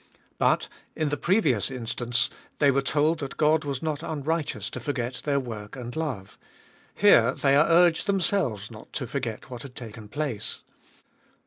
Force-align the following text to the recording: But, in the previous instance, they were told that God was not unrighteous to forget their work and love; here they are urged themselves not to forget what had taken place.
But, 0.39 0.67
in 0.95 1.09
the 1.09 1.15
previous 1.15 1.69
instance, 1.69 2.31
they 2.57 2.71
were 2.71 2.81
told 2.81 3.19
that 3.19 3.37
God 3.37 3.63
was 3.63 3.83
not 3.83 4.01
unrighteous 4.01 4.71
to 4.71 4.79
forget 4.79 5.21
their 5.25 5.39
work 5.39 5.75
and 5.75 5.95
love; 5.95 6.39
here 6.95 7.33
they 7.33 7.55
are 7.55 7.69
urged 7.69 8.07
themselves 8.07 8.71
not 8.71 8.91
to 8.93 9.05
forget 9.05 9.51
what 9.51 9.61
had 9.61 9.75
taken 9.75 10.07
place. 10.07 10.61